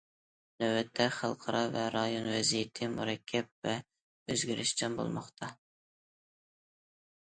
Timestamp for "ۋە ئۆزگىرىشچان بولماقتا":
3.71-5.57